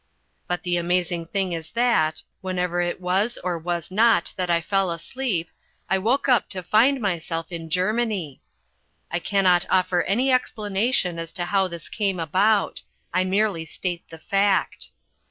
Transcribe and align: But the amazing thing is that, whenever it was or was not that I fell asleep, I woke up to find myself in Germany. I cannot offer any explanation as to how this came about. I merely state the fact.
But 0.47 0.63
the 0.63 0.77
amazing 0.77 1.27
thing 1.27 1.53
is 1.53 1.73
that, 1.73 2.23
whenever 2.41 2.81
it 2.81 2.99
was 2.99 3.37
or 3.43 3.59
was 3.59 3.91
not 3.91 4.33
that 4.35 4.49
I 4.49 4.59
fell 4.59 4.89
asleep, 4.89 5.47
I 5.91 5.99
woke 5.99 6.27
up 6.27 6.49
to 6.49 6.63
find 6.63 6.99
myself 6.99 7.51
in 7.51 7.69
Germany. 7.69 8.41
I 9.11 9.19
cannot 9.19 9.67
offer 9.69 10.01
any 10.01 10.31
explanation 10.33 11.19
as 11.19 11.31
to 11.33 11.45
how 11.45 11.67
this 11.67 11.87
came 11.87 12.19
about. 12.19 12.81
I 13.13 13.23
merely 13.25 13.63
state 13.63 14.09
the 14.09 14.17
fact. 14.17 14.89